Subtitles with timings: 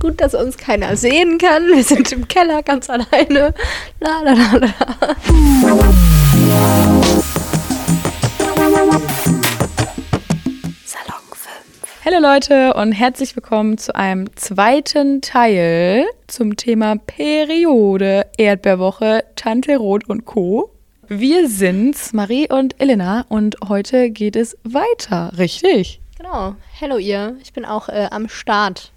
[0.00, 1.68] Gut, dass uns keiner sehen kann.
[1.68, 3.52] Wir sind im Keller ganz alleine.
[4.00, 4.68] La la la la.
[10.86, 12.04] Salon 5.
[12.06, 20.08] Hallo Leute und herzlich willkommen zu einem zweiten Teil zum Thema Periode, Erdbeerwoche, Tante Rot
[20.08, 20.70] und Co.
[21.08, 26.00] Wir sind's, Marie und Elena, und heute geht es weiter, richtig?
[26.16, 26.56] Genau.
[26.80, 27.36] Hallo ihr.
[27.42, 28.92] Ich bin auch äh, am Start.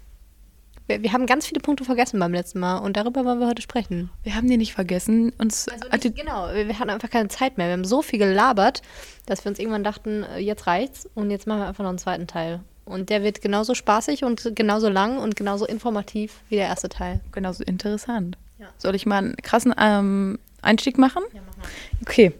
[0.86, 3.62] Wir, wir haben ganz viele Punkte vergessen beim letzten Mal und darüber wollen wir heute
[3.62, 4.10] sprechen.
[4.22, 5.32] Wir haben die nicht vergessen.
[5.38, 7.68] Uns Also nicht, genau, wir wir hatten einfach keine Zeit mehr.
[7.68, 8.82] Wir haben so viel gelabert,
[9.26, 11.98] dass wir uns irgendwann dachten, äh, jetzt reicht's und jetzt machen wir einfach noch einen
[11.98, 12.60] zweiten Teil.
[12.84, 17.20] Und der wird genauso spaßig und genauso lang und genauso informativ wie der erste Teil.
[17.32, 18.36] genauso interessant.
[18.58, 18.66] Ja.
[18.76, 21.22] Soll ich mal einen krassen ähm, Einstieg machen?
[21.32, 21.66] Ja, mach mal.
[22.02, 22.32] Okay.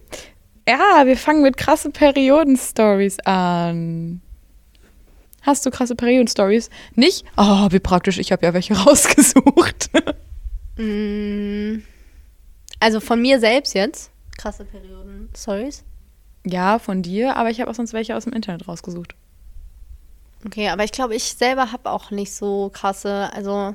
[0.67, 4.21] Ja, wir fangen mit krassen Perioden-Stories an.
[5.45, 6.69] Hast du krasse Perioden-Stories?
[6.95, 7.25] Nicht?
[7.37, 9.89] Oh, wie praktisch, ich habe ja welche rausgesucht.
[10.77, 11.77] Mm,
[12.79, 14.11] Also von mir selbst jetzt.
[14.37, 15.29] Krasse Perioden.
[15.37, 15.83] Stories.
[16.45, 19.15] ja, von dir, aber ich habe auch sonst welche aus dem Internet rausgesucht.
[20.45, 23.73] Okay, aber ich glaube, ich selber habe auch nicht so krasse, also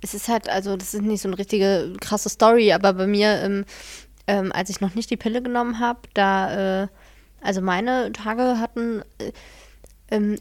[0.00, 3.42] es ist halt, also das ist nicht so eine richtige krasse Story, aber bei mir,
[3.42, 3.64] ähm,
[4.28, 6.88] ähm, als ich noch nicht die Pille genommen habe, da, äh,
[7.42, 9.32] also meine Tage hatten, äh,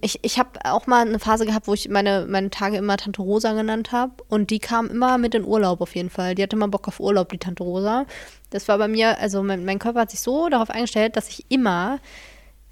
[0.02, 3.22] ich, ich habe auch mal eine Phase gehabt, wo ich meine, meine Tage immer Tante
[3.22, 6.36] Rosa genannt habe und die kam immer mit in Urlaub auf jeden Fall.
[6.36, 8.06] Die hatte immer Bock auf Urlaub, die Tante Rosa.
[8.50, 11.46] Das war bei mir, also mein, mein Körper hat sich so darauf eingestellt, dass ich
[11.50, 12.00] immer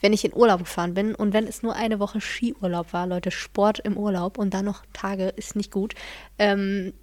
[0.02, 3.32] wenn ich in Urlaub gefahren bin und wenn es nur eine Woche Skiurlaub war, Leute,
[3.32, 5.96] Sport im Urlaub und dann noch Tage ist nicht gut.
[6.38, 6.94] Ähm,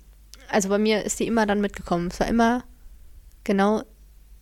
[0.49, 2.09] also bei mir ist die immer dann mitgekommen.
[2.13, 2.63] Es war immer
[3.45, 3.83] genau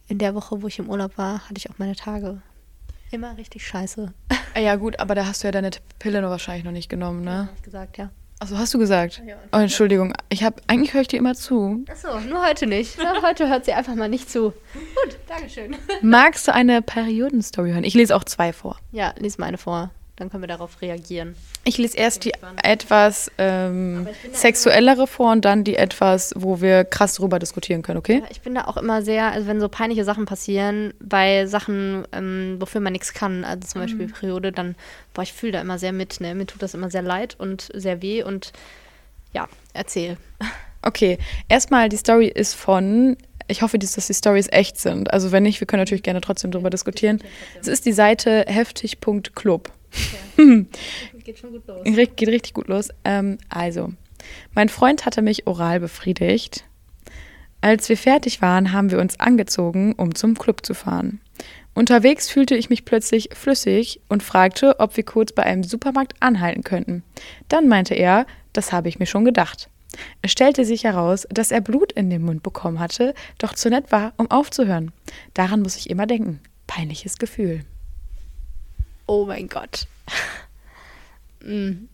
[0.09, 2.43] in der Woche, wo ich im Urlaub war, hatte ich auch meine Tage.
[3.11, 4.13] Immer richtig scheiße.
[4.55, 7.23] Ah, Ja, gut, aber da hast du ja deine Pille noch wahrscheinlich noch nicht genommen,
[7.25, 7.49] ne?
[7.49, 8.11] Hab ich gesagt, ja.
[8.43, 9.23] Achso, hast du gesagt?
[9.27, 9.37] Ja.
[9.53, 10.15] Oh, Entschuldigung.
[10.31, 11.85] Ich habe eigentlich höre ich dir immer zu.
[11.91, 12.97] Achso, nur heute nicht.
[12.97, 14.53] Ja, heute hört sie einfach mal nicht zu.
[14.73, 15.77] Gut, Dankeschön.
[16.01, 17.85] Magst du eine Perioden-Story hören?
[17.85, 18.79] Ich lese auch zwei vor.
[18.93, 19.91] Ja, lies mal eine vor.
[20.21, 21.35] Dann können wir darauf reagieren.
[21.65, 22.33] Ich lese erst die
[22.63, 28.23] etwas ähm, sexuellere vor und dann die etwas, wo wir krass drüber diskutieren können, okay?
[28.31, 32.57] Ich bin da auch immer sehr, also wenn so peinliche Sachen passieren, bei Sachen, ähm,
[32.59, 34.75] wofür man nichts kann, also zum Beispiel Periode, dann,
[35.15, 36.35] boah, ich fühle da immer sehr mit, ne?
[36.35, 38.53] Mir tut das immer sehr leid und sehr weh und
[39.33, 40.19] ja, erzähl.
[40.83, 41.19] Okay,
[41.51, 45.13] erstmal die Story ist von, ich hoffe, dass die Stories echt sind.
[45.13, 47.21] Also wenn nicht, wir können natürlich gerne trotzdem drüber diskutieren.
[47.61, 49.71] Es ist die Seite heftig.club.
[51.25, 51.85] Geht schon gut los.
[51.85, 52.89] Geht richtig gut los.
[53.05, 53.93] Ähm, also,
[54.55, 56.65] mein Freund hatte mich oral befriedigt.
[57.61, 61.21] Als wir fertig waren, haben wir uns angezogen, um zum Club zu fahren.
[61.75, 66.65] Unterwegs fühlte ich mich plötzlich flüssig und fragte, ob wir kurz bei einem Supermarkt anhalten
[66.65, 67.03] könnten.
[67.49, 69.69] Dann meinte er, das habe ich mir schon gedacht.
[70.23, 73.93] Es stellte sich heraus, dass er Blut in den Mund bekommen hatte, doch zu nett
[73.93, 74.93] war, um aufzuhören.
[75.35, 76.41] Daran muss ich immer denken.
[76.67, 77.65] Peinliches Gefühl.
[79.11, 79.89] Oh mein Gott.
[81.43, 81.89] Mm.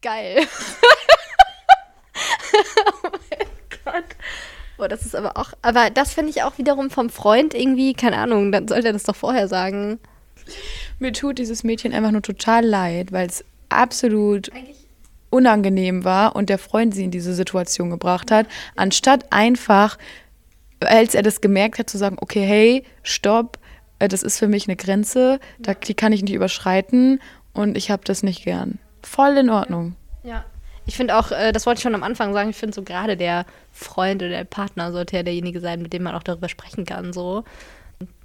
[0.00, 0.38] Geil.
[3.02, 3.48] oh mein
[3.84, 4.04] Gott.
[4.76, 8.18] Boah, das ist aber auch, aber das finde ich auch wiederum vom Freund irgendwie, keine
[8.18, 9.98] Ahnung, dann sollte er das doch vorher sagen.
[11.00, 14.52] Mir tut dieses Mädchen einfach nur total leid, weil es absolut
[15.30, 19.98] unangenehm war und der Freund sie in diese Situation gebracht hat, anstatt einfach,
[20.78, 23.58] als er das gemerkt hat, zu sagen, okay, hey, stopp,
[24.08, 27.20] das ist für mich eine Grenze, da, die kann ich nicht überschreiten
[27.52, 28.78] und ich habe das nicht gern.
[29.02, 29.96] Voll in Ordnung.
[30.22, 30.44] Ja.
[30.84, 33.16] Ich finde auch, äh, das wollte ich schon am Anfang sagen, ich finde so gerade
[33.16, 36.84] der Freund oder der Partner sollte ja derjenige sein, mit dem man auch darüber sprechen
[36.84, 37.44] kann, so.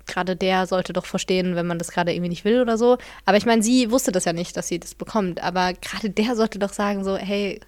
[0.07, 2.97] Gerade der sollte doch verstehen, wenn man das gerade irgendwie nicht will oder so.
[3.25, 5.43] Aber ich meine, sie wusste das ja nicht, dass sie das bekommt.
[5.43, 7.59] Aber gerade der sollte doch sagen so, hey,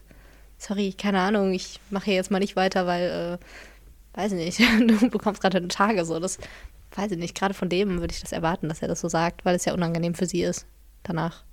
[0.57, 3.39] sorry, keine Ahnung, ich mache hier jetzt mal nicht weiter, weil,
[4.15, 6.19] äh, weiß ich nicht, du bekommst gerade eine Tage so.
[6.19, 6.37] Das
[6.95, 7.35] weiß ich nicht.
[7.35, 9.73] Gerade von dem würde ich das erwarten, dass er das so sagt, weil es ja
[9.73, 10.65] unangenehm für sie ist
[11.03, 11.43] danach.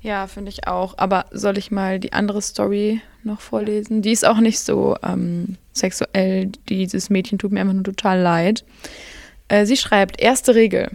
[0.00, 0.98] Ja, finde ich auch.
[0.98, 4.02] Aber soll ich mal die andere Story noch vorlesen?
[4.02, 6.52] Die ist auch nicht so ähm, sexuell.
[6.68, 8.64] Dieses Mädchen tut mir einfach nur total leid.
[9.48, 10.90] Äh, sie schreibt, erste Regel.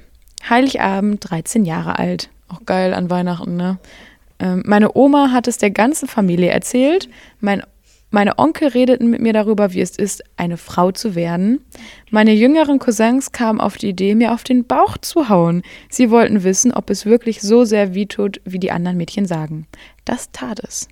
[0.48, 2.30] Heiligabend, 13 Jahre alt.
[2.50, 3.80] Auch geil an Weihnachten, ne?
[4.40, 7.10] Ähm, meine Oma hat es der ganzen Familie erzählt.
[7.40, 7.64] Mein,
[8.12, 11.64] meine Onkel redeten mit mir darüber, wie es ist, eine Frau zu werden.
[12.10, 15.62] Meine jüngeren Cousins kamen auf die Idee, mir auf den Bauch zu hauen.
[15.90, 19.68] Sie wollten wissen, ob es wirklich so sehr wehtut, wie die anderen Mädchen sagen.
[20.06, 20.88] Das tat es.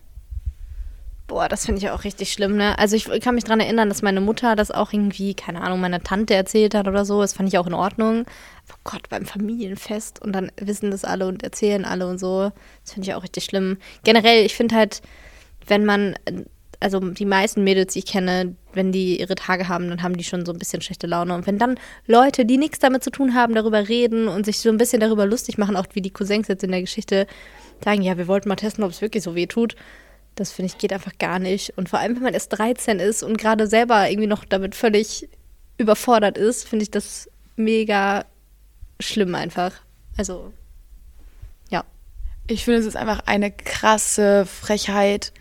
[1.27, 2.79] Boah, das finde ich auch richtig schlimm, ne?
[2.79, 6.01] Also ich kann mich daran erinnern, dass meine Mutter das auch irgendwie, keine Ahnung, meiner
[6.01, 7.19] Tante erzählt hat oder so.
[7.19, 8.23] Das fand ich auch in Ordnung.
[8.71, 12.51] oh Gott, beim Familienfest und dann wissen das alle und erzählen alle und so.
[12.83, 13.77] Das finde ich auch richtig schlimm.
[14.05, 15.01] Generell, ich finde halt,
[15.65, 16.15] wenn man,
[16.79, 20.23] also die meisten Mädels, die ich kenne, wenn die ihre Tage haben, dann haben die
[20.23, 21.33] schon so ein bisschen schlechte Laune.
[21.33, 24.69] Und wenn dann Leute, die nichts damit zu tun haben, darüber reden und sich so
[24.69, 27.25] ein bisschen darüber lustig machen, auch wie die Cousins jetzt in der Geschichte
[27.83, 29.75] sagen, ja, wir wollten mal testen, ob es wirklich so weh tut.
[30.35, 31.73] Das finde ich geht einfach gar nicht.
[31.77, 35.27] Und vor allem, wenn man erst 13 ist und gerade selber irgendwie noch damit völlig
[35.77, 38.25] überfordert ist, finde ich das mega
[38.99, 39.73] schlimm einfach.
[40.15, 40.53] Also,
[41.69, 41.83] ja.
[42.47, 45.33] Ich finde, es ist einfach eine krasse Frechheit.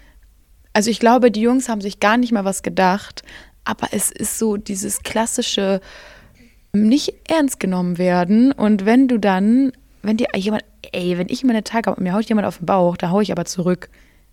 [0.76, 3.22] Also ich glaube, die Jungs haben sich gar nicht mal was gedacht,
[3.64, 5.80] aber es ist so dieses klassische
[6.74, 11.64] nicht ernst genommen werden und wenn du dann, wenn dir jemand, ey, wenn ich meine
[11.64, 13.88] Tage habe und mir haut jemand auf den Bauch, da haue ich aber zurück.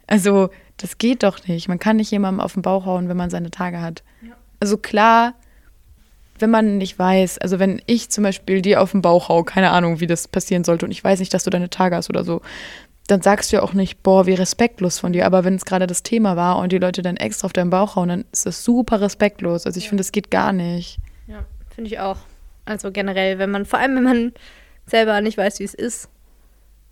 [0.06, 1.69] Also das geht doch nicht.
[1.69, 4.04] Man kann nicht jemandem auf den Bauch hauen, wenn man seine Tage hat.
[4.22, 4.36] Ja.
[4.60, 5.36] Also klar,
[6.40, 9.69] wenn man nicht weiß, also wenn ich zum Beispiel dir auf den Bauch hau, keine
[9.69, 12.25] Ahnung, wie das passieren sollte und ich weiß nicht, dass du deine Tage hast oder
[12.25, 12.42] so,
[13.07, 15.25] dann sagst du ja auch nicht, boah, wie respektlos von dir.
[15.25, 17.95] Aber wenn es gerade das Thema war und die Leute dann extra auf deinen Bauch
[17.95, 19.65] hauen, dann ist das super respektlos.
[19.65, 19.89] Also ich ja.
[19.89, 21.00] finde, das geht gar nicht.
[21.27, 22.17] Ja, finde ich auch.
[22.65, 24.33] Also generell, wenn man, vor allem wenn man
[24.85, 26.09] selber nicht weiß, wie es ist.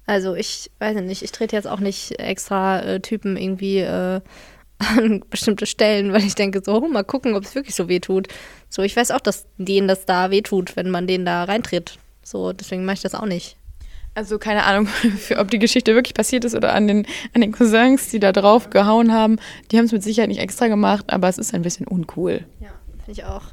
[0.05, 4.19] Also ich weiß nicht, ich trete jetzt auch nicht extra äh, Typen irgendwie äh,
[4.79, 7.99] an bestimmte Stellen, weil ich denke so, oh, mal gucken, ob es wirklich so weh
[7.99, 8.27] tut.
[8.69, 11.99] So, ich weiß auch, dass denen das da weh tut, wenn man denen da reintritt.
[12.23, 13.55] So, deswegen mache ich das auch nicht.
[14.13, 14.87] Also keine Ahnung,
[15.17, 18.31] für, ob die Geschichte wirklich passiert ist oder an den, an den Cousins, die da
[18.31, 19.37] drauf gehauen haben.
[19.71, 22.45] Die haben es mit Sicherheit nicht extra gemacht, aber es ist ein bisschen uncool.
[22.59, 22.69] Ja,
[23.05, 23.43] finde ich auch.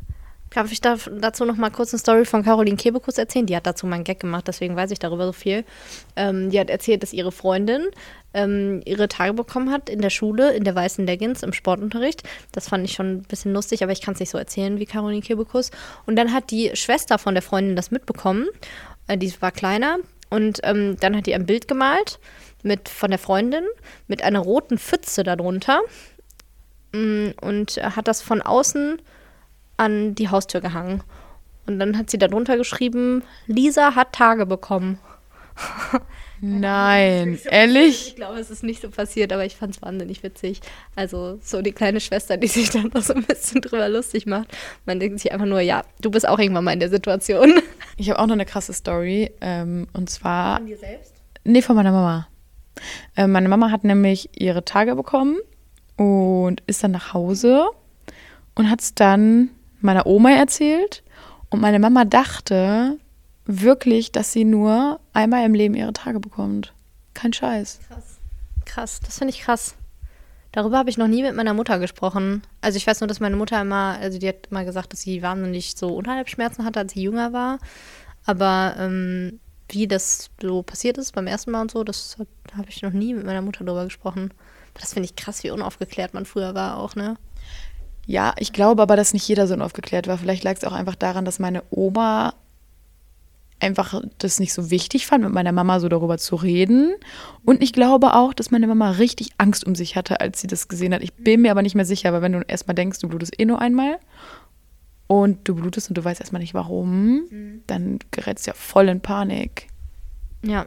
[0.50, 3.44] Darf ich da, dazu noch mal kurz eine Story von Caroline Kebekus erzählen?
[3.44, 5.64] Die hat dazu mal einen Gag gemacht, deswegen weiß ich darüber so viel.
[6.16, 7.82] Ähm, die hat erzählt, dass ihre Freundin
[8.34, 12.22] ähm, ihre Tage bekommen hat in der Schule, in der weißen Leggings, im Sportunterricht.
[12.52, 14.86] Das fand ich schon ein bisschen lustig, aber ich kann es nicht so erzählen wie
[14.86, 15.70] Caroline Kebekus.
[16.06, 18.46] Und dann hat die Schwester von der Freundin das mitbekommen.
[19.06, 19.98] Äh, die war kleiner,
[20.30, 22.18] und ähm, dann hat die ein Bild gemalt
[22.62, 23.64] mit, von der Freundin
[24.06, 25.80] mit einer roten Pfütze darunter
[26.92, 29.00] mm, und hat das von außen
[29.76, 31.02] an die Haustür gehangen.
[31.66, 34.98] Und dann hat sie darunter geschrieben, Lisa hat Tage bekommen.
[36.40, 38.08] Nein, ehrlich?
[38.08, 40.60] Ich glaube, es ist nicht so passiert, aber ich fand es wahnsinnig witzig.
[40.94, 44.56] Also so die kleine Schwester, die sich dann noch so ein bisschen drüber lustig macht.
[44.86, 47.54] Man denkt sich einfach nur, ja, du bist auch irgendwann mal in der Situation.
[47.96, 49.32] Ich habe auch noch eine krasse Story.
[49.40, 50.58] Ähm, und zwar.
[50.58, 51.14] Von dir selbst?
[51.44, 52.28] Nee, von meiner Mama.
[53.16, 55.38] Äh, meine Mama hat nämlich ihre Tage bekommen
[55.96, 57.66] und ist dann nach Hause
[58.54, 59.50] und hat es dann
[59.80, 61.02] meiner Oma erzählt.
[61.50, 62.98] Und meine Mama dachte,
[63.48, 66.72] wirklich, dass sie nur einmal im Leben ihre Tage bekommt.
[67.14, 67.80] Kein Scheiß.
[67.88, 68.04] Krass.
[68.64, 69.74] Krass, das finde ich krass.
[70.52, 72.42] Darüber habe ich noch nie mit meiner Mutter gesprochen.
[72.60, 75.22] Also ich weiß nur, dass meine Mutter immer, also die hat immer gesagt, dass sie
[75.22, 77.58] wahnsinnig so Unterhalbsschmerzen hatte, als sie jünger war.
[78.26, 82.82] Aber ähm, wie das so passiert ist beim ersten Mal und so, das habe ich
[82.82, 84.32] noch nie mit meiner Mutter darüber gesprochen.
[84.74, 87.16] Das finde ich krass, wie unaufgeklärt man früher war auch, ne?
[88.06, 90.16] Ja, ich glaube aber, dass nicht jeder so unaufgeklärt war.
[90.16, 92.34] Vielleicht lag es auch einfach daran, dass meine Oma
[93.60, 96.94] einfach das nicht so wichtig fand, mit meiner Mama so darüber zu reden.
[97.44, 100.68] Und ich glaube auch, dass meine Mama richtig Angst um sich hatte, als sie das
[100.68, 101.02] gesehen hat.
[101.02, 103.44] Ich bin mir aber nicht mehr sicher, weil wenn du erstmal denkst, du blutest eh
[103.44, 103.98] nur einmal
[105.06, 107.62] und du blutest und du weißt erstmal nicht warum, mhm.
[107.66, 109.68] dann gerätst du ja voll in Panik.
[110.42, 110.66] Ja.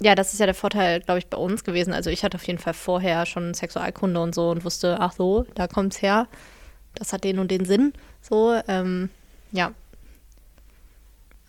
[0.00, 1.92] Ja, das ist ja der Vorteil, glaube ich, bei uns gewesen.
[1.92, 5.46] Also ich hatte auf jeden Fall vorher schon Sexualkunde und so und wusste, ach so,
[5.54, 6.26] da kommt es her.
[6.96, 7.92] Das hat den und den Sinn.
[8.20, 9.10] So, ähm,
[9.52, 9.72] ja,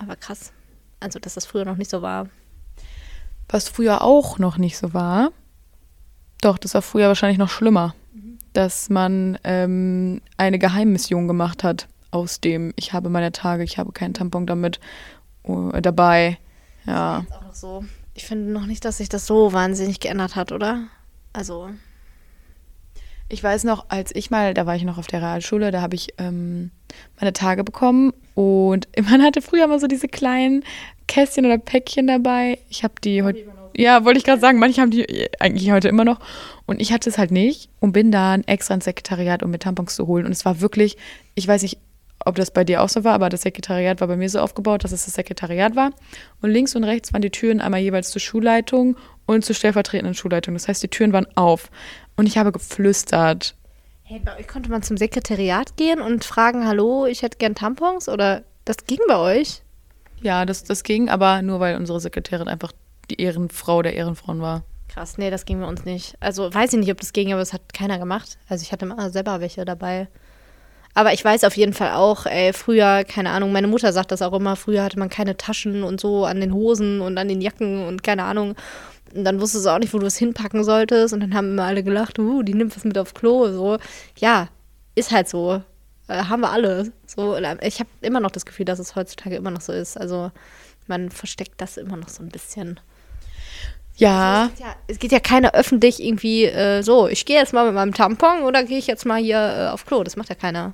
[0.03, 0.51] aber krass.
[0.99, 2.27] Also, dass das früher noch nicht so war.
[3.49, 5.31] Was früher auch noch nicht so war,
[6.41, 8.37] doch, das war früher wahrscheinlich noch schlimmer, mhm.
[8.51, 13.91] dass man ähm, eine Geheimmission gemacht hat aus dem, ich habe meine Tage, ich habe
[13.91, 14.79] keinen Tampon damit
[15.45, 16.37] uh, dabei.
[16.85, 17.19] Ja.
[17.19, 17.85] Das ist auch noch so.
[18.13, 20.83] Ich finde noch nicht, dass sich das so wahnsinnig geändert hat, oder?
[21.31, 21.69] Also.
[23.29, 25.95] Ich weiß noch, als ich mal, da war ich noch auf der Realschule, da habe
[25.95, 26.71] ich ähm,
[27.19, 30.63] meine Tage bekommen und man hatte früher mal so diese kleinen
[31.07, 32.59] Kästchen oder Päckchen dabei.
[32.69, 33.39] Ich habe die heute,
[33.75, 36.19] ja, wollte ich gerade sagen, manche haben die eigentlich heute immer noch
[36.65, 39.95] und ich hatte es halt nicht und bin dann extra ins Sekretariat, um mir Tampons
[39.95, 40.97] zu holen und es war wirklich,
[41.33, 41.79] ich weiß nicht,
[42.25, 44.83] ob das bei dir auch so war, aber das Sekretariat war bei mir so aufgebaut,
[44.83, 45.91] dass es das Sekretariat war.
[46.41, 50.53] Und links und rechts waren die Türen einmal jeweils zur Schulleitung und zur stellvertretenden Schulleitung.
[50.53, 51.69] Das heißt, die Türen waren auf.
[52.15, 53.55] Und ich habe geflüstert.
[54.03, 58.09] Hey, bei euch konnte man zum Sekretariat gehen und fragen, hallo, ich hätte gern Tampons?
[58.09, 59.61] Oder das ging bei euch?
[60.21, 62.71] Ja, das, das ging, aber nur weil unsere Sekretärin einfach
[63.09, 64.63] die Ehrenfrau der Ehrenfrauen war.
[64.87, 66.15] Krass, nee, das ging bei uns nicht.
[66.19, 68.37] Also weiß ich nicht, ob das ging, aber es hat keiner gemacht.
[68.47, 70.07] Also ich hatte immer selber welche dabei.
[70.93, 74.21] Aber ich weiß auf jeden Fall auch, ey, früher, keine Ahnung, meine Mutter sagt das
[74.21, 77.41] auch immer, früher hatte man keine Taschen und so an den Hosen und an den
[77.41, 78.55] Jacken und keine Ahnung.
[79.13, 81.13] Und dann wusstest du auch nicht, wo du es hinpacken solltest.
[81.13, 83.51] Und dann haben immer alle gelacht, uh, die nimmt was mit aufs Klo.
[83.51, 83.77] So,
[84.17, 84.49] ja,
[84.95, 85.61] ist halt so.
[86.07, 86.91] Äh, haben wir alle.
[87.05, 89.97] So, ich habe immer noch das Gefühl, dass es heutzutage immer noch so ist.
[89.97, 90.31] Also
[90.87, 92.79] man versteckt das immer noch so ein bisschen.
[93.95, 94.43] Ja.
[94.43, 97.53] Also es, geht ja es geht ja keiner öffentlich irgendwie äh, so, ich gehe jetzt
[97.53, 100.03] mal mit meinem Tampon oder gehe ich jetzt mal hier äh, auf Klo.
[100.03, 100.73] Das macht ja keiner.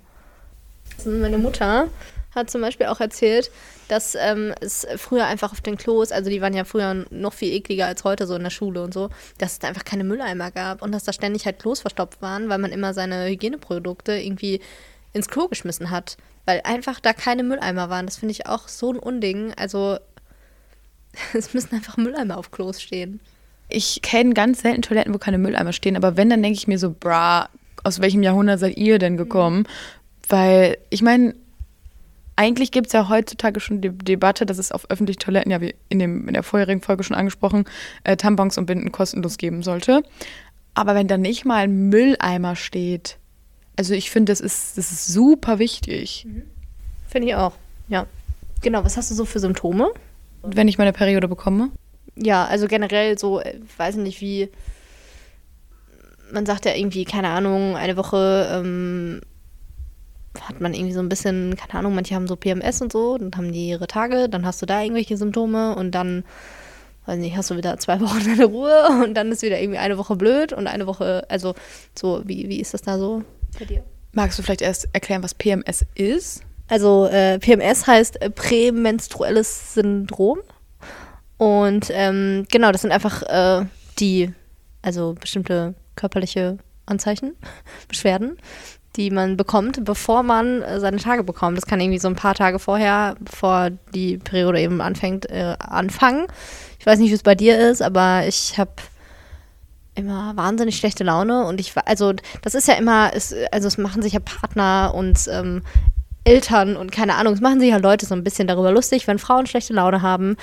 [1.05, 1.88] Meine Mutter
[2.33, 3.51] hat zum Beispiel auch erzählt,
[3.88, 7.51] dass ähm, es früher einfach auf den Klos, also die waren ja früher noch viel
[7.53, 10.51] ekliger als heute so in der Schule und so, dass es da einfach keine Mülleimer
[10.51, 14.62] gab und dass da ständig halt Klos verstopft waren, weil man immer seine Hygieneprodukte irgendwie
[15.13, 18.05] ins Klo geschmissen hat, weil einfach da keine Mülleimer waren.
[18.05, 19.53] Das finde ich auch so ein Unding.
[19.55, 19.98] Also
[21.33, 23.19] es müssen einfach Mülleimer auf Klos stehen.
[23.69, 26.79] Ich kenne ganz selten Toiletten, wo keine Mülleimer stehen, aber wenn, dann denke ich mir
[26.79, 27.50] so, bra,
[27.83, 29.59] aus welchem Jahrhundert seid ihr denn gekommen?
[29.59, 29.65] Mhm.
[30.27, 31.36] Weil, ich meine,
[32.39, 35.75] eigentlich gibt es ja heutzutage schon die Debatte, dass es auf öffentlichen Toiletten, ja wie
[35.89, 37.65] in, dem, in der vorherigen Folge schon angesprochen,
[38.05, 40.03] äh, Tampons und Binden kostenlos geben sollte.
[40.74, 43.17] Aber wenn da nicht mal ein Mülleimer steht,
[43.75, 46.25] also ich finde, das ist, das ist super wichtig.
[46.29, 46.43] Mhm.
[47.10, 47.51] Finde ich auch,
[47.89, 48.05] ja.
[48.62, 49.91] Genau, was hast du so für Symptome?
[50.41, 51.72] Wenn ich meine Periode bekomme?
[52.15, 54.50] Ja, also generell so, äh, weiß nicht wie,
[56.31, 59.19] man sagt ja irgendwie, keine Ahnung, eine Woche ähm,
[60.49, 63.31] hat man irgendwie so ein bisschen, keine Ahnung, manche haben so PMS und so, dann
[63.35, 66.23] haben die ihre Tage, dann hast du da irgendwelche Symptome und dann,
[67.05, 69.99] weiß nicht, hast du wieder zwei Wochen deine Ruhe und dann ist wieder irgendwie eine
[69.99, 71.53] Woche blöd und eine Woche, also
[71.97, 73.23] so, wie, wie ist das da so
[73.59, 73.83] bei dir?
[74.11, 76.41] Magst du vielleicht erst erklären, was PMS ist?
[76.67, 80.39] Also äh, PMS heißt äh, prämenstruelles Syndrom.
[81.37, 83.65] Und ähm, genau, das sind einfach äh,
[83.99, 84.33] die,
[84.81, 87.35] also bestimmte körperliche Anzeichen,
[87.87, 88.37] Beschwerden,
[88.96, 91.58] die man bekommt, bevor man äh, seine Tage bekommt.
[91.58, 96.27] Das kann irgendwie so ein paar Tage vorher, bevor die Periode eben anfängt, äh, anfangen.
[96.79, 98.72] Ich weiß nicht, wie es bei dir ist, aber ich habe
[99.96, 104.01] immer wahnsinnig schlechte Laune und ich also das ist ja immer ist, also es machen
[104.01, 105.62] sich ja Partner und ähm,
[106.24, 109.19] Eltern und keine Ahnung, es machen sich ja Leute so ein bisschen darüber lustig, wenn
[109.19, 110.38] Frauen schlechte Laune haben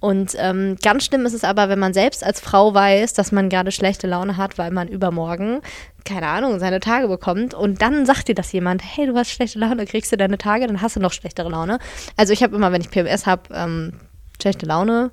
[0.00, 3.50] und ähm, ganz schlimm ist es aber, wenn man selbst als Frau weiß, dass man
[3.50, 5.60] gerade schlechte Laune hat, weil man übermorgen,
[6.04, 7.54] keine Ahnung, seine Tage bekommt.
[7.54, 10.66] Und dann sagt dir das jemand, hey, du hast schlechte Laune, kriegst du deine Tage,
[10.66, 11.78] dann hast du noch schlechtere Laune.
[12.16, 13.92] Also ich habe immer, wenn ich PMS habe, ähm,
[14.40, 15.10] schlechte Laune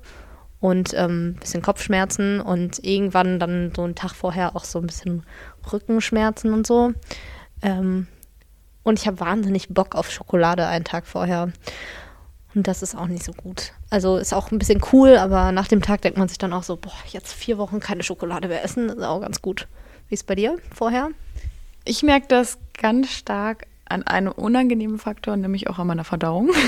[0.60, 4.86] und ein ähm, bisschen Kopfschmerzen und irgendwann dann so einen Tag vorher auch so ein
[4.86, 5.24] bisschen
[5.72, 6.92] Rückenschmerzen und so.
[7.62, 8.08] Ähm,
[8.82, 11.52] und ich habe wahnsinnig Bock auf Schokolade einen Tag vorher.
[12.54, 13.72] Und das ist auch nicht so gut.
[13.90, 16.62] Also ist auch ein bisschen cool, aber nach dem Tag denkt man sich dann auch
[16.62, 19.68] so, boah, jetzt vier Wochen keine Schokolade mehr essen, ist auch ganz gut.
[20.08, 21.10] Wie ist es bei dir vorher?
[21.84, 26.50] Ich merke das ganz stark an einem unangenehmen Faktor, nämlich auch an meiner Verdauung.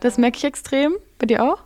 [0.00, 0.92] Das merke ich extrem.
[1.18, 1.58] Bei dir auch?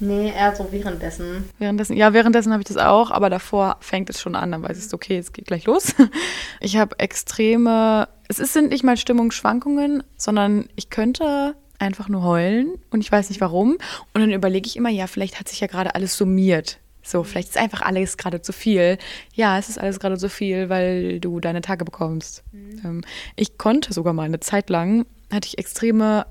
[0.00, 1.50] Nee, eher so währenddessen.
[1.58, 4.84] Währenddessen, ja, währenddessen habe ich das auch, aber davor fängt es schon an, dann weiß
[4.84, 5.94] ich, okay, es geht gleich los.
[6.60, 13.00] Ich habe extreme, es sind nicht mal Stimmungsschwankungen, sondern ich könnte einfach nur heulen und
[13.02, 13.72] ich weiß nicht warum.
[14.14, 16.78] Und dann überlege ich immer, ja, vielleicht hat sich ja gerade alles summiert.
[17.08, 18.98] So, vielleicht ist einfach alles gerade zu viel.
[19.34, 22.44] Ja, es ist alles gerade zu viel, weil du deine Tage bekommst.
[22.52, 22.80] Mhm.
[22.84, 23.04] Ähm,
[23.36, 26.26] ich konnte sogar mal eine Zeit lang, hatte ich extreme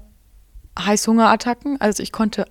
[0.79, 1.81] Heißhungerattacken.
[1.81, 2.45] Also ich konnte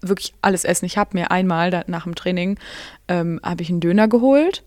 [0.00, 0.86] wirklich alles essen.
[0.86, 2.58] Ich habe mir einmal nach dem Training
[3.08, 4.62] ähm, habe ich einen Döner geholt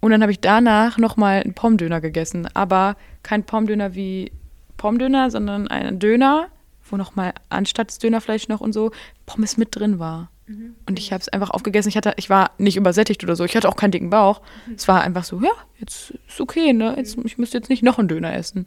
[0.00, 2.48] und dann habe ich danach nochmal einen Pommdöner gegessen.
[2.54, 4.32] Aber kein Pommdöner wie
[4.76, 6.48] Pommdöner, sondern einen Döner
[6.90, 8.90] wo nochmal anstatt Dönerfleisch noch und so
[9.26, 10.30] Pommes mit drin war.
[10.48, 10.74] Mhm.
[10.86, 11.88] Und ich habe es einfach aufgegessen.
[11.88, 13.44] Ich, hatte, ich war nicht übersättigt oder so.
[13.44, 14.40] Ich hatte auch keinen dicken Bauch.
[14.66, 14.74] Mhm.
[14.74, 16.94] Es war einfach so, ja, jetzt ist okay, ne?
[16.96, 18.66] Jetzt, ich müsste jetzt nicht noch einen Döner essen.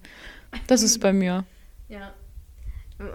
[0.68, 1.44] Das ist bei mir.
[1.90, 2.14] Ja.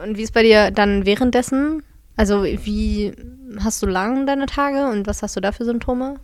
[0.03, 1.83] Und wie ist bei dir dann währenddessen?
[2.17, 3.13] Also wie
[3.61, 6.19] hast du lang deine Tage und was hast du da für Symptome?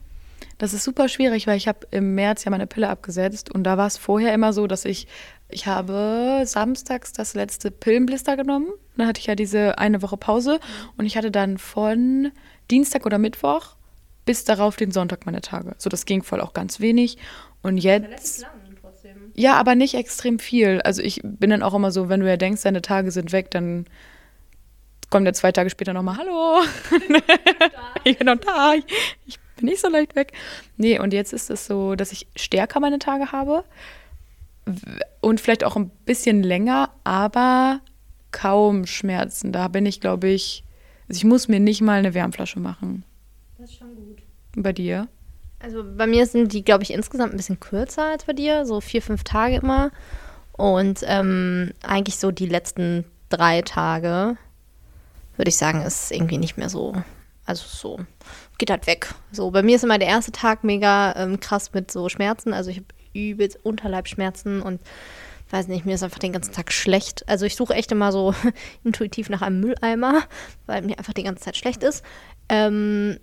[0.58, 3.78] Das ist super schwierig, weil ich habe im März ja meine Pille abgesetzt und da
[3.78, 5.06] war es vorher immer so, dass ich
[5.48, 8.68] ich habe samstags das letzte Pillenblister genommen.
[8.96, 10.60] Dann hatte ich ja diese eine Woche Pause
[10.96, 12.32] und ich hatte dann von
[12.70, 13.76] Dienstag oder Mittwoch
[14.24, 15.74] bis darauf den Sonntag meine Tage.
[15.78, 17.18] So, das ging voll auch ganz wenig.
[17.62, 18.46] Und jetzt.
[19.34, 20.80] Ja, aber nicht extrem viel.
[20.82, 23.50] Also ich bin dann auch immer so, wenn du ja denkst, deine Tage sind weg,
[23.50, 23.86] dann
[25.10, 26.62] kommt der zwei Tage später nochmal, hallo,
[28.04, 28.74] ich bin noch da,
[29.26, 30.32] ich bin nicht so leicht weg.
[30.76, 33.64] Nee, und jetzt ist es so, dass ich stärker meine Tage habe
[35.20, 37.80] und vielleicht auch ein bisschen länger, aber
[38.32, 39.52] kaum Schmerzen.
[39.52, 40.64] Da bin ich, glaube ich,
[41.08, 43.04] also ich muss mir nicht mal eine Wärmflasche machen.
[43.58, 44.22] Das ist schon gut.
[44.56, 45.08] Bei dir?
[45.60, 48.80] Also bei mir sind die, glaube ich, insgesamt ein bisschen kürzer als bei dir, so
[48.80, 49.90] vier, fünf Tage immer.
[50.52, 54.36] Und ähm, eigentlich so die letzten drei Tage,
[55.36, 56.94] würde ich sagen, ist irgendwie nicht mehr so.
[57.44, 58.00] Also so,
[58.58, 59.14] geht halt weg.
[59.32, 62.52] So, bei mir ist immer der erste Tag mega ähm, krass mit so Schmerzen.
[62.52, 64.80] Also ich habe übelst Unterleibschmerzen und
[65.52, 67.28] weiß nicht, mir ist einfach den ganzen Tag schlecht.
[67.28, 68.34] Also ich suche echt immer so
[68.84, 70.22] intuitiv nach einem Mülleimer,
[70.66, 72.04] weil mir einfach die ganze Zeit schlecht ist.
[72.48, 73.18] Ähm,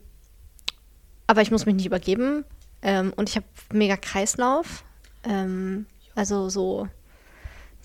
[1.28, 2.46] aber ich muss mich nicht übergeben.
[2.82, 4.84] Ähm, und ich habe mega Kreislauf.
[5.24, 6.88] Ähm, also so,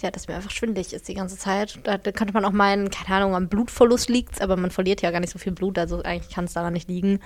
[0.03, 1.79] ja, dass mir einfach schwindelig ist die ganze Zeit.
[1.85, 5.11] Da, da könnte man auch meinen, keine Ahnung, am Blutverlust liegt aber man verliert ja
[5.11, 7.21] gar nicht so viel Blut, also eigentlich kann es daran nicht liegen.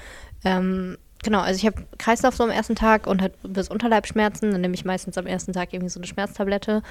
[0.44, 4.52] Ähm, genau, also ich habe Kreislauf so am ersten Tag und halt bis Unterleibschmerzen.
[4.52, 6.82] Dann nehme ich meistens am ersten Tag irgendwie so eine Schmerztablette.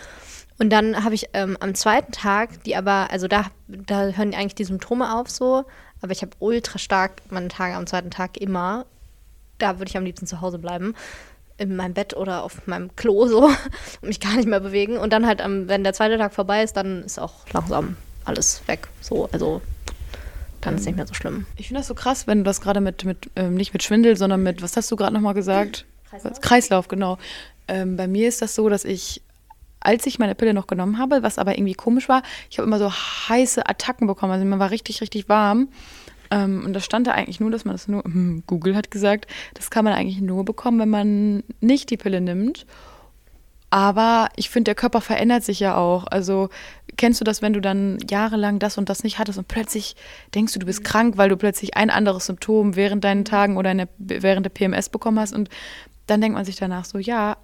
[0.59, 4.55] Und dann habe ich ähm, am zweiten Tag, die aber, also da, da hören eigentlich
[4.55, 5.65] die Symptome auf so,
[6.01, 8.85] aber ich habe ultra stark meine Tage am zweiten Tag immer.
[9.57, 10.95] Da würde ich am liebsten zu Hause bleiben.
[11.57, 13.45] In meinem Bett oder auf meinem Klo so
[14.01, 14.97] und mich gar nicht mehr bewegen.
[14.97, 18.87] Und dann halt, wenn der zweite Tag vorbei ist, dann ist auch langsam alles weg.
[19.01, 19.61] So, also
[20.61, 21.45] dann ist es nicht mehr so schlimm.
[21.55, 24.17] Ich finde das so krass, wenn du das gerade mit, mit ähm, nicht mit Schwindel,
[24.17, 25.85] sondern mit, was hast du gerade nochmal gesagt?
[26.09, 27.17] Kreislauf, Kreislauf genau.
[27.67, 29.21] Ähm, bei mir ist das so, dass ich,
[29.79, 32.79] als ich meine Pille noch genommen habe, was aber irgendwie komisch war, ich habe immer
[32.79, 34.31] so heiße Attacken bekommen.
[34.31, 35.69] Also mir war richtig, richtig warm.
[36.31, 39.27] Ähm, und da stand da eigentlich nur, dass man das nur, hm, Google hat gesagt,
[39.53, 42.65] das kann man eigentlich nur bekommen, wenn man nicht die Pille nimmt.
[43.69, 46.07] Aber ich finde, der Körper verändert sich ja auch.
[46.07, 46.49] Also
[46.95, 49.95] kennst du das, wenn du dann jahrelang das und das nicht hattest und plötzlich
[50.33, 53.69] denkst du, du bist krank, weil du plötzlich ein anderes Symptom während deinen Tagen oder
[53.69, 55.49] eine, während der PMS bekommen hast und
[56.07, 57.37] dann denkt man sich danach so, ja,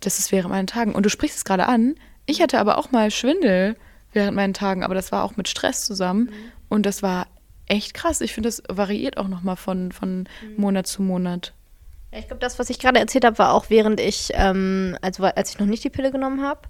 [0.00, 0.94] das ist während meinen Tagen.
[0.94, 1.94] Und du sprichst es gerade an.
[2.26, 3.76] Ich hatte aber auch mal Schwindel
[4.12, 6.52] während meinen Tagen, aber das war auch mit Stress zusammen mhm.
[6.68, 7.26] und das war
[7.66, 8.20] echt krass.
[8.20, 10.56] Ich finde, das variiert auch nochmal von, von mhm.
[10.56, 11.54] Monat zu Monat.
[12.12, 15.24] Ja, ich glaube, das, was ich gerade erzählt habe, war auch während ich, ähm, also
[15.24, 16.62] als ich noch nicht die Pille genommen habe.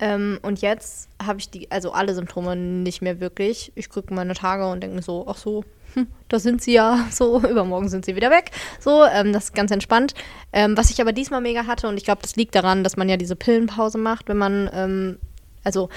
[0.00, 3.72] Ähm, und jetzt habe ich die, also alle Symptome nicht mehr wirklich.
[3.74, 5.64] Ich gucke meine Tage und denke mir so, ach so,
[5.94, 8.52] hm, da sind sie ja, so, übermorgen sind sie wieder weg.
[8.80, 10.14] So, ähm, das ist ganz entspannt.
[10.52, 13.08] Ähm, was ich aber diesmal mega hatte, und ich glaube, das liegt daran, dass man
[13.08, 15.18] ja diese Pillenpause macht, wenn man, ähm,
[15.64, 15.88] also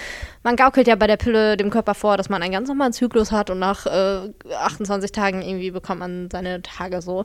[0.44, 3.32] man gaukelt ja bei der Pille dem Körper vor, dass man einen ganz normalen Zyklus
[3.32, 7.24] hat und nach äh, 28 Tagen irgendwie bekommt man seine Tage so.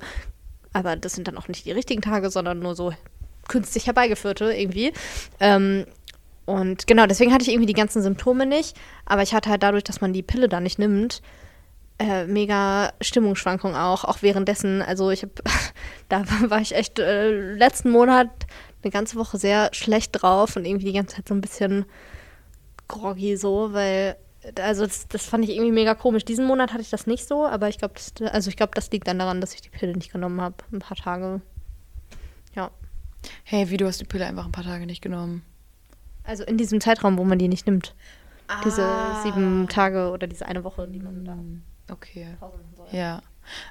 [0.73, 2.93] Aber das sind dann auch nicht die richtigen Tage, sondern nur so
[3.49, 4.93] künstlich herbeigeführte irgendwie.
[5.41, 5.87] Ähm,
[6.45, 8.77] und genau, deswegen hatte ich irgendwie die ganzen Symptome nicht.
[9.05, 11.23] Aber ich hatte halt dadurch, dass man die Pille da nicht nimmt,
[11.99, 14.83] äh, mega Stimmungsschwankungen auch, auch währenddessen.
[14.83, 15.33] Also ich habe,
[16.09, 18.29] da war ich echt äh, letzten Monat
[18.83, 21.85] eine ganze Woche sehr schlecht drauf und irgendwie die ganze Zeit so ein bisschen
[22.89, 24.17] groggy so, weil
[24.61, 26.25] also das, das, fand ich irgendwie mega komisch.
[26.25, 29.09] Diesen Monat hatte ich das nicht so, aber ich glaube, das, also ich das liegt
[29.09, 30.57] dann daran, dass ich die Pille nicht genommen habe.
[30.73, 31.41] Ein paar Tage.
[32.55, 32.71] Ja.
[33.45, 35.43] Hey, wie du hast die Pille einfach ein paar Tage nicht genommen?
[36.25, 37.95] Also in diesem Zeitraum, wo man die nicht nimmt.
[38.49, 38.61] Ah.
[38.65, 38.89] Diese
[39.23, 41.33] sieben Tage oder diese eine Woche, die man da.
[41.33, 42.37] Hm, okay.
[42.93, 43.23] Ja.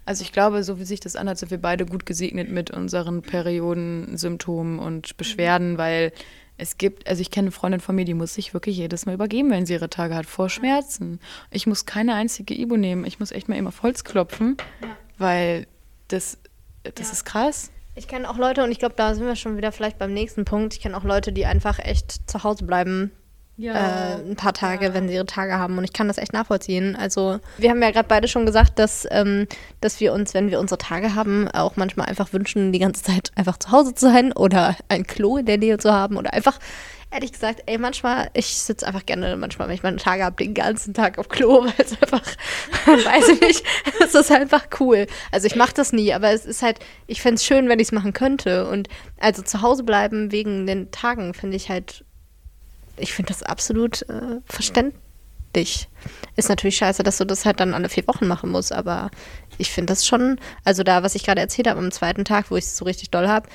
[0.05, 3.21] Also ich glaube, so wie sich das anhört, sind wir beide gut gesegnet mit unseren
[3.21, 5.77] Periodensymptomen und Beschwerden, mhm.
[5.77, 6.11] weil
[6.57, 9.13] es gibt, also ich kenne eine Freundin von mir, die muss sich wirklich jedes Mal
[9.13, 11.19] übergeben, wenn sie ihre Tage hat, vor Schmerzen.
[11.51, 13.05] Ich muss keine einzige Ibo nehmen.
[13.05, 14.87] Ich muss echt mal immer auf Holz klopfen, ja.
[15.17, 15.67] weil
[16.07, 16.37] das,
[16.83, 17.13] das ja.
[17.13, 17.71] ist krass.
[17.95, 20.45] Ich kenne auch Leute, und ich glaube, da sind wir schon wieder vielleicht beim nächsten
[20.45, 20.73] Punkt.
[20.73, 23.11] Ich kenne auch Leute, die einfach echt zu Hause bleiben,
[23.57, 23.73] ja.
[23.73, 24.93] äh, ein paar Tage, ja.
[24.93, 25.77] wenn sie ihre Tage haben.
[25.77, 26.95] Und ich kann das echt nachvollziehen.
[26.95, 29.47] Also, wir haben ja gerade beide schon gesagt, dass, ähm,
[29.81, 33.31] dass wir uns, wenn wir unsere Tage haben, auch manchmal einfach wünschen, die ganze Zeit
[33.35, 36.59] einfach zu Hause zu sein oder ein Klo in der Nähe zu haben oder einfach
[37.11, 40.53] ehrlich gesagt, ey, manchmal, ich sitze einfach gerne manchmal, wenn ich meine Tage habe, den
[40.53, 42.21] ganzen Tag auf Klo, weil es einfach,
[42.85, 43.63] weiß ich nicht,
[44.03, 45.07] es ist einfach cool.
[45.31, 47.87] Also ich mache das nie, aber es ist halt, ich fände es schön, wenn ich
[47.87, 48.67] es machen könnte.
[48.67, 52.03] Und also zu Hause bleiben wegen den Tagen finde ich halt
[52.97, 55.89] ich finde das absolut äh, verständlich.
[56.35, 59.09] Ist natürlich scheiße, dass du das halt dann alle vier Wochen machen musst, aber
[59.57, 62.57] ich finde das schon, also da, was ich gerade erzählt habe am zweiten Tag, wo
[62.57, 63.47] ich es so richtig doll habe,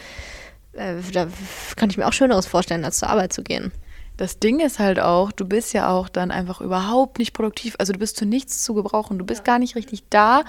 [0.73, 1.29] äh, da
[1.77, 3.73] kann ich mir auch Schöneres vorstellen, als zur Arbeit zu gehen.
[4.17, 7.75] Das Ding ist halt auch, du bist ja auch dann einfach überhaupt nicht produktiv.
[7.79, 9.19] Also du bist zu nichts zu gebrauchen.
[9.19, 9.45] Du bist ja.
[9.45, 10.43] gar nicht richtig da.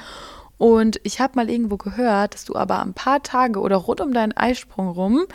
[0.58, 4.14] Und ich habe mal irgendwo gehört, dass du aber ein paar Tage oder rund um
[4.14, 5.26] deinen Eisprung rum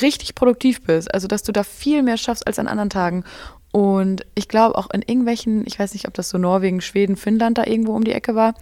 [0.00, 1.12] richtig produktiv bist.
[1.12, 3.24] Also, dass du da viel mehr schaffst als an anderen Tagen.
[3.72, 7.58] Und ich glaube auch in irgendwelchen, ich weiß nicht, ob das so Norwegen, Schweden, Finnland
[7.58, 8.54] da irgendwo um die Ecke war,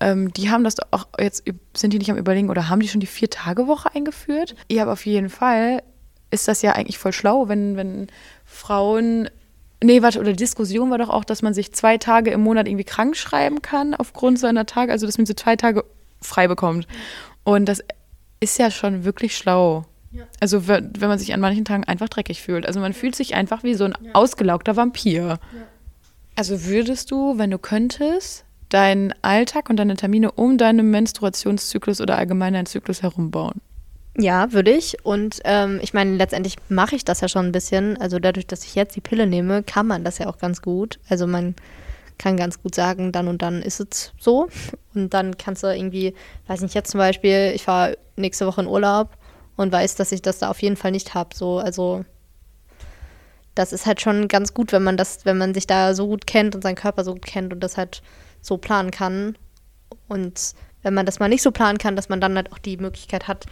[0.00, 3.00] ähm, die haben das auch jetzt, sind die nicht am Überlegen oder haben die schon
[3.00, 4.54] die Vier-Tage-Woche eingeführt?
[4.70, 5.82] Ja, aber auf jeden Fall
[6.30, 8.08] ist das ja eigentlich voll schlau, wenn, wenn
[8.44, 9.28] Frauen
[9.84, 12.66] Nee, warte, oder die Diskussion war doch auch, dass man sich zwei Tage im Monat
[12.66, 15.84] irgendwie krank schreiben kann aufgrund seiner Tage, also dass man so zwei Tage
[16.22, 16.86] frei bekommt.
[17.44, 17.82] Und das
[18.40, 19.84] ist ja schon wirklich schlau.
[20.40, 22.66] Also wenn wenn man sich an manchen Tagen einfach dreckig fühlt.
[22.66, 25.38] Also man fühlt sich einfach wie so ein ausgelaugter Vampir.
[26.36, 32.16] Also würdest du, wenn du könntest, deinen Alltag und deine Termine um deinen Menstruationszyklus oder
[32.16, 33.60] allgemein deinen Zyklus herumbauen?
[34.18, 35.04] Ja, würde ich.
[35.04, 38.00] Und ähm, ich meine, letztendlich mache ich das ja schon ein bisschen.
[38.00, 40.98] Also dadurch, dass ich jetzt die Pille nehme, kann man das ja auch ganz gut.
[41.08, 41.54] Also man
[42.18, 44.48] kann ganz gut sagen, dann und dann ist es so.
[44.94, 46.14] Und dann kannst du irgendwie,
[46.46, 49.10] weiß nicht, jetzt zum Beispiel, ich fahre nächste Woche in Urlaub
[49.56, 51.34] und weiß, dass ich das da auf jeden Fall nicht habe.
[51.34, 52.04] So, also
[53.54, 56.26] das ist halt schon ganz gut, wenn man das, wenn man sich da so gut
[56.26, 58.02] kennt und seinen Körper so gut kennt und das halt
[58.42, 59.36] so planen kann.
[60.08, 62.76] Und wenn man das mal nicht so planen kann, dass man dann halt auch die
[62.76, 63.46] Möglichkeit hat,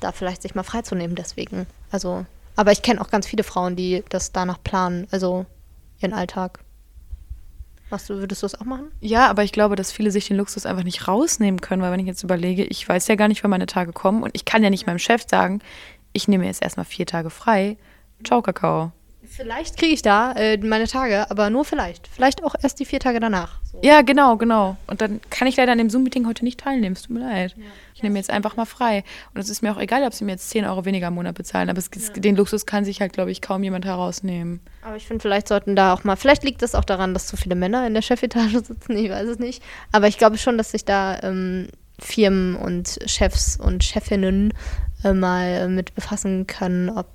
[0.00, 1.66] da vielleicht sich mal freizunehmen deswegen.
[1.90, 5.46] Also, aber ich kenne auch ganz viele Frauen, die das danach planen, also
[6.00, 6.60] ihren Alltag.
[7.90, 8.92] Machst du, würdest du das auch machen?
[9.00, 12.00] Ja, aber ich glaube, dass viele sich den Luxus einfach nicht rausnehmen können, weil wenn
[12.00, 14.62] ich jetzt überlege, ich weiß ja gar nicht, wann meine Tage kommen und ich kann
[14.62, 15.60] ja nicht meinem Chef sagen,
[16.12, 17.76] ich nehme jetzt erstmal vier Tage frei.
[18.24, 18.92] Ciao, Kakao.
[19.22, 22.08] Vielleicht kriege ich da äh, meine Tage, aber nur vielleicht.
[22.08, 23.60] Vielleicht auch erst die vier Tage danach.
[23.64, 23.78] So.
[23.82, 24.76] Ja, genau, genau.
[24.86, 26.94] Und dann kann ich leider an dem Zoom-Meeting heute nicht teilnehmen.
[26.94, 27.54] Es tut mir leid.
[27.94, 29.04] Ich nehme jetzt einfach mal frei.
[29.34, 31.34] Und es ist mir auch egal, ob sie mir jetzt 10 Euro weniger im Monat
[31.34, 31.68] bezahlen.
[31.68, 34.60] Aber es, es, den Luxus kann sich halt, glaube ich, kaum jemand herausnehmen.
[34.82, 37.36] Aber ich finde, vielleicht sollten da auch mal, vielleicht liegt das auch daran, dass zu
[37.36, 39.62] viele Männer in der Chefetage sitzen, ich weiß es nicht.
[39.92, 44.54] Aber ich glaube schon, dass sich da ähm, Firmen und Chefs und Chefinnen
[45.04, 47.06] äh, mal äh, mit befassen können, ob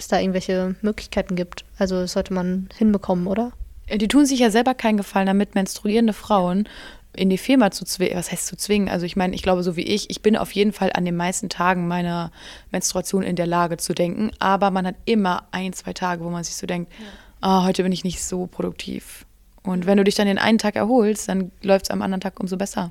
[0.00, 1.64] es da irgendwelche Möglichkeiten gibt.
[1.78, 3.52] Also das sollte man hinbekommen, oder?
[3.92, 6.68] Die tun sich ja selber keinen Gefallen damit, menstruierende Frauen
[7.14, 8.16] in die Firma zu zwingen.
[8.16, 8.88] Was heißt zu zwingen?
[8.88, 11.16] Also ich meine, ich glaube, so wie ich, ich bin auf jeden Fall an den
[11.16, 12.30] meisten Tagen meiner
[12.70, 14.30] Menstruation in der Lage zu denken.
[14.38, 16.92] Aber man hat immer ein, zwei Tage, wo man sich so denkt,
[17.40, 19.24] ah, heute bin ich nicht so produktiv.
[19.62, 22.38] Und wenn du dich dann den einen Tag erholst, dann läuft es am anderen Tag
[22.40, 22.90] umso besser.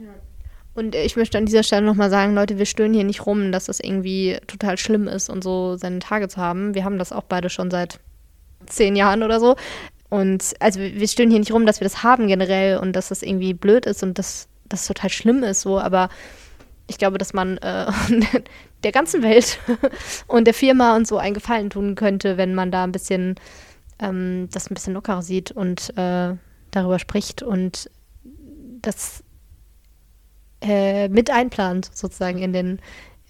[0.78, 3.66] Und ich möchte an dieser Stelle nochmal sagen, Leute, wir stöhnen hier nicht rum, dass
[3.66, 6.76] das irgendwie total schlimm ist und so seine Tage zu haben.
[6.76, 8.00] Wir haben das auch beide schon seit
[8.68, 9.56] zehn Jahren oder so.
[10.10, 13.08] Und also wir wir stöhnen hier nicht rum, dass wir das haben generell und dass
[13.08, 16.10] das irgendwie blöd ist und dass das total schlimm ist so, aber
[16.86, 17.92] ich glaube, dass man äh,
[18.84, 19.58] der ganzen Welt
[20.28, 23.34] und der Firma und so einen Gefallen tun könnte, wenn man da ein bisschen
[23.98, 26.36] ähm, das ein bisschen lockerer sieht und äh,
[26.70, 27.90] darüber spricht und
[28.84, 29.24] das
[30.62, 32.80] äh, mit einplant, sozusagen in den,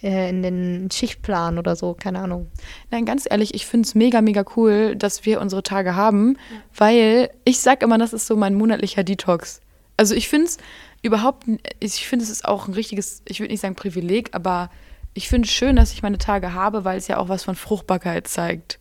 [0.01, 2.47] äh, in den Schichtplan oder so, keine Ahnung.
[2.91, 6.37] Nein, ganz ehrlich, ich finde es mega, mega cool, dass wir unsere Tage haben,
[6.75, 9.61] weil ich sag immer, das ist so mein monatlicher Detox.
[9.97, 10.57] Also ich finde es
[11.01, 11.45] überhaupt,
[11.79, 14.69] ich finde es ist auch ein richtiges, ich würde nicht sagen Privileg, aber
[15.13, 17.55] ich finde es schön, dass ich meine Tage habe, weil es ja auch was von
[17.55, 18.76] Fruchtbarkeit zeigt.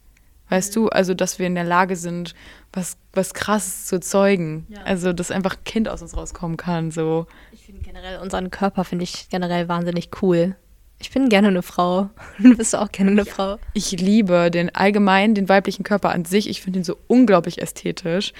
[0.49, 2.35] Weißt du, also dass wir in der Lage sind,
[2.73, 4.67] was, was krasses zu zeugen.
[4.85, 6.91] Also dass einfach ein Kind aus uns rauskommen kann.
[6.91, 7.27] So.
[7.53, 10.57] Ich finde generell unseren Körper finde ich generell wahnsinnig cool.
[10.99, 12.11] Ich bin gerne eine Frau.
[12.39, 13.59] Du bist auch gerne eine Frau.
[13.75, 16.49] Ich liebe den allgemein, den weiblichen Körper an sich.
[16.49, 18.33] Ich finde ihn so unglaublich ästhetisch.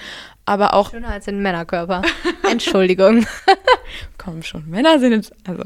[0.45, 2.01] Aber auch, Schöner als den Männerkörper.
[2.49, 3.25] Entschuldigung.
[4.17, 5.63] komm schon, Männer sind jetzt, also,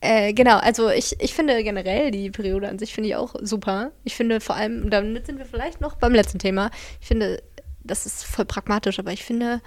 [0.00, 3.92] Äh, genau, also ich, ich finde generell die Periode an sich finde ich auch super.
[4.04, 7.42] Ich finde vor allem, und damit sind wir vielleicht noch beim letzten Thema, ich finde,
[7.82, 9.60] das ist voll pragmatisch, aber ich finde,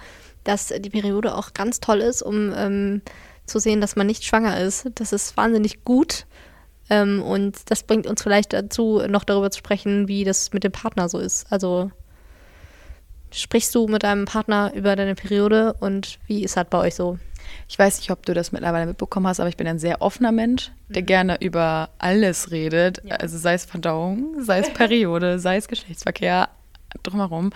[0.44, 3.02] dass die Periode auch ganz toll ist, um ähm,
[3.48, 4.88] zu sehen, dass man nicht schwanger ist.
[4.94, 6.26] Das ist wahnsinnig gut.
[6.90, 10.72] Ähm, und das bringt uns vielleicht dazu, noch darüber zu sprechen, wie das mit dem
[10.72, 11.50] Partner so ist.
[11.50, 11.90] Also
[13.30, 17.18] sprichst du mit deinem Partner über deine Periode und wie ist das bei euch so?
[17.68, 20.32] ich weiß nicht, ob du das mittlerweile mitbekommen hast, aber ich bin ein sehr offener
[20.32, 23.02] Mensch, der gerne über alles redet.
[23.04, 23.16] Ja.
[23.16, 26.48] Also sei es Verdauung, sei es Periode, sei es Geschlechtsverkehr,
[27.02, 27.50] drumherum.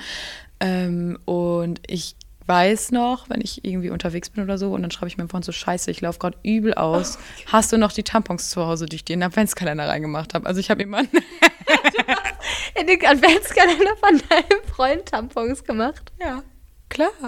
[0.60, 5.08] Ähm, und ich weiß noch, wenn ich irgendwie unterwegs bin oder so und dann schreibe
[5.08, 7.18] ich meinem Freund so, scheiße, ich laufe gerade übel aus.
[7.46, 10.46] Hast du noch die Tampons zu Hause, die ich dir in den Adventskalender reingemacht habe?
[10.46, 11.18] Also ich habe jemanden,
[12.74, 16.12] In den Adventskalender von deinem Freund Tampons gemacht.
[16.20, 16.42] Ja,
[16.88, 17.10] klar.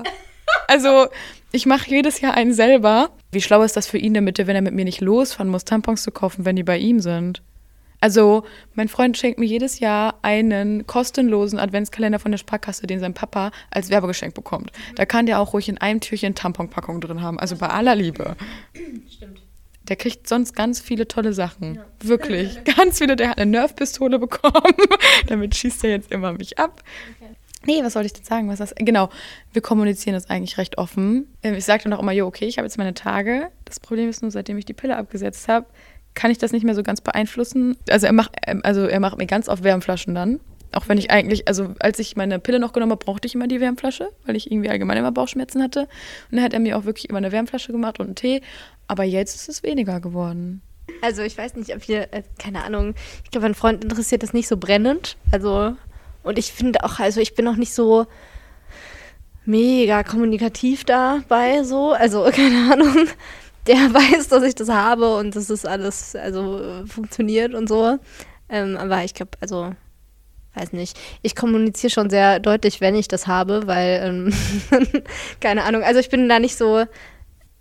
[0.68, 1.08] Also,
[1.52, 3.10] ich mache jedes Jahr einen selber.
[3.32, 5.64] Wie schlau ist das für ihn denn bitte, wenn er mit mir nicht losfahren muss,
[5.64, 7.42] Tampons zu kaufen, wenn die bei ihm sind?
[8.04, 13.14] Also, mein Freund schenkt mir jedes Jahr einen kostenlosen Adventskalender von der Sparkasse, den sein
[13.14, 14.72] Papa als Werbegeschenk bekommt.
[14.96, 17.38] Da kann der auch ruhig in einem Türchen Tamponpackung drin haben.
[17.38, 18.36] Also bei aller Liebe.
[19.08, 19.40] Stimmt.
[19.88, 21.80] Der kriegt sonst ganz viele tolle Sachen.
[22.02, 22.62] Wirklich.
[22.76, 23.16] Ganz viele.
[23.16, 24.74] Der hat eine Nerfpistole bekommen.
[25.28, 26.82] Damit schießt er jetzt immer mich ab.
[27.66, 28.48] Nee, was soll ich denn sagen?
[28.48, 28.74] Was das?
[28.76, 29.08] Genau,
[29.54, 31.28] wir kommunizieren das eigentlich recht offen.
[31.42, 33.50] Ähm, Ich sage dann auch immer, jo, okay, ich habe jetzt meine Tage.
[33.64, 35.66] Das Problem ist nur, seitdem ich die Pille abgesetzt habe,
[36.14, 37.76] kann ich das nicht mehr so ganz beeinflussen.
[37.88, 40.40] Also er macht, ähm, also er macht mir ganz oft Wärmflaschen dann.
[40.72, 43.46] Auch wenn ich eigentlich, also als ich meine Pille noch genommen habe, brauchte ich immer
[43.46, 45.82] die Wärmflasche, weil ich irgendwie allgemein immer Bauchschmerzen hatte.
[45.82, 48.40] Und dann hat er mir auch wirklich immer eine Wärmflasche gemacht und einen Tee.
[48.88, 50.62] Aber jetzt ist es weniger geworden.
[51.00, 54.32] Also ich weiß nicht, ob ihr, äh, keine Ahnung, ich glaube, ein Freund interessiert das
[54.32, 55.16] nicht so brennend.
[55.30, 55.76] Also,
[56.22, 58.06] und ich finde auch, also ich bin auch nicht so
[59.44, 61.92] mega kommunikativ dabei, so.
[61.92, 63.08] Also, keine Ahnung.
[63.66, 67.98] Der weiß, dass ich das habe und dass das alles, also, äh, funktioniert und so.
[68.48, 69.72] Ähm, aber ich glaube, also,
[70.54, 70.98] weiß nicht.
[71.22, 74.32] Ich kommuniziere schon sehr deutlich, wenn ich das habe, weil, ähm,
[75.40, 76.84] keine Ahnung, also ich bin da nicht so,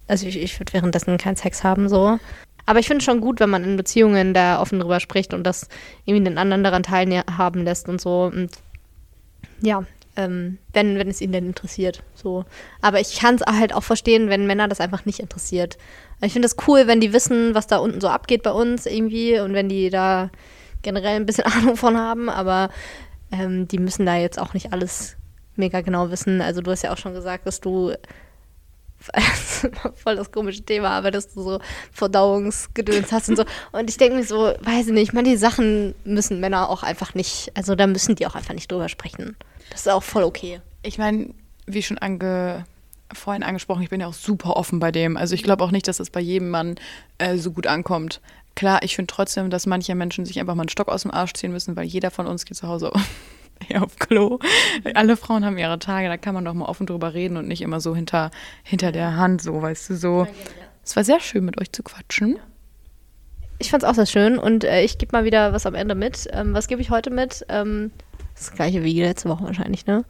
[0.08, 2.20] also ich, ich würde währenddessen keinen Sex haben, so.
[2.66, 5.68] Aber ich finde schon gut, wenn man in Beziehungen da offen drüber spricht und das
[6.06, 8.32] irgendwie den anderen daran teilhaben lässt und so.
[8.34, 8.52] Und
[9.62, 9.84] ja,
[10.16, 12.04] ähm, wenn, wenn es ihn denn interessiert.
[12.16, 12.46] So.
[12.82, 15.78] Aber ich kann es halt auch verstehen, wenn Männer das einfach nicht interessiert.
[16.22, 19.40] Ich finde es cool, wenn die wissen, was da unten so abgeht bei uns irgendwie
[19.40, 20.30] und wenn die da
[20.82, 22.70] generell ein bisschen Ahnung von haben, aber
[23.32, 25.16] ähm, die müssen da jetzt auch nicht alles
[25.56, 26.42] mega genau wissen.
[26.42, 27.94] Also du hast ja auch schon gesagt, dass du
[29.96, 31.60] voll das komische Thema, aber dass du so
[31.92, 33.46] Verdauungsgedöns hast und so.
[33.72, 37.52] Und ich denke mir so, weiß ich nicht, manche Sachen müssen Männer auch einfach nicht,
[37.56, 39.36] also da müssen die auch einfach nicht drüber sprechen.
[39.70, 40.62] Das ist auch voll okay.
[40.84, 41.34] Ich meine,
[41.66, 42.66] wie schon ange,
[43.12, 45.18] vorhin angesprochen, ich bin ja auch super offen bei dem.
[45.18, 46.76] Also ich glaube auch nicht, dass das bei jedem Mann
[47.18, 48.22] äh, so gut ankommt.
[48.56, 51.34] Klar, ich finde trotzdem, dass manche Menschen sich einfach mal einen Stock aus dem Arsch
[51.34, 52.92] ziehen müssen, weil jeder von uns geht zu Hause
[53.80, 54.40] auf Klo.
[54.94, 57.62] Alle Frauen haben ihre Tage, da kann man doch mal offen drüber reden und nicht
[57.62, 58.32] immer so hinter,
[58.64, 60.28] hinter der Hand, so, weißt du, so.
[60.84, 62.40] Es war sehr schön, mit euch zu quatschen.
[63.60, 65.96] Ich fand es auch sehr schön und äh, ich gebe mal wieder was am Ende
[65.96, 66.28] mit.
[66.32, 67.46] Ähm, was gebe ich heute mit?
[67.50, 67.92] Ähm,
[68.36, 70.04] das gleiche wie letzte Woche wahrscheinlich, ne?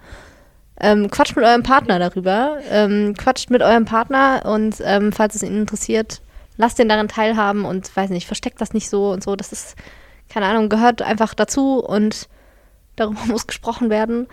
[0.80, 2.58] Ähm, quatscht mit eurem Partner darüber.
[2.70, 6.22] Ähm, quatscht mit eurem Partner und ähm, falls es ihn interessiert,
[6.58, 9.36] lasst den daran teilhaben und weiß nicht, versteckt das nicht so und so.
[9.36, 9.76] Das ist,
[10.30, 12.28] keine Ahnung, gehört einfach dazu und
[12.96, 14.28] darüber muss gesprochen werden.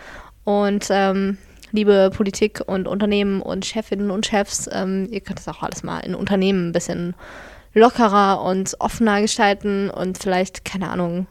[0.44, 1.38] Und ähm,
[1.72, 6.00] liebe Politik und Unternehmen und Chefinnen und Chefs, ähm, ihr könnt das auch alles mal
[6.00, 7.14] in Unternehmen ein bisschen
[7.74, 11.26] lockerer und offener gestalten und vielleicht, keine Ahnung,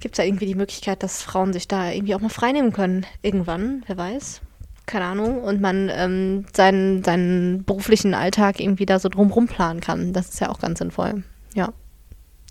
[0.00, 3.06] gibt es da irgendwie die Möglichkeit, dass Frauen sich da irgendwie auch mal freinehmen können.
[3.22, 4.40] Irgendwann, wer weiß.
[4.84, 5.40] Keine Ahnung.
[5.42, 10.12] Und man ähm, seinen, seinen beruflichen Alltag irgendwie da so drumrum planen kann.
[10.12, 11.22] Das ist ja auch ganz sinnvoll.
[11.54, 11.72] Ja.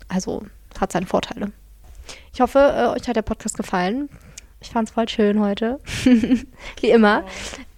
[0.08, 0.46] Also
[0.80, 1.52] hat seine Vorteile.
[2.32, 4.08] Ich hoffe, äh, euch hat der Podcast gefallen.
[4.60, 5.80] Ich fand es voll schön heute.
[6.80, 7.24] Wie immer.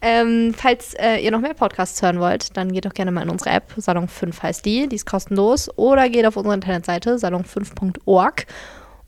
[0.02, 3.30] Ähm, falls äh, ihr noch mehr Podcasts hören wollt, dann geht doch gerne mal in
[3.30, 3.72] unsere App.
[3.76, 4.86] Salon 5 heißt die.
[4.86, 5.70] Die ist kostenlos.
[5.78, 8.46] Oder geht auf unsere Internetseite salon5.org.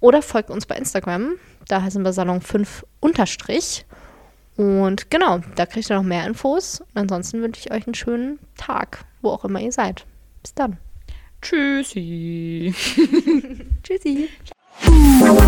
[0.00, 1.35] Oder folgt uns bei Instagram.
[1.68, 3.85] Da heißen wir Salon 5 unterstrich.
[4.57, 6.81] Und genau, da kriegt ihr noch mehr Infos.
[6.81, 10.07] Und ansonsten wünsche ich euch einen schönen Tag, wo auch immer ihr seid.
[10.42, 10.79] Bis dann.
[11.42, 12.74] Tschüssi.
[13.83, 14.29] Tschüssi.
[14.96, 15.46] Wow.